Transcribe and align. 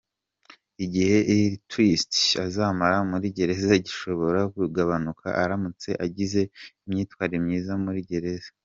Igihe 0.85 1.15
Lil 1.29 1.53
Twist 1.69 2.13
azamara 2.45 2.97
muri 3.09 3.27
gereza 3.37 3.73
gishobora 3.85 4.39
kugabanuka 4.55 5.27
aramutse 5.43 5.89
agize 6.05 6.41
imyitwarire 6.85 7.37
myiza 7.47 7.73
muri 7.85 7.99
gereza. 8.11 8.49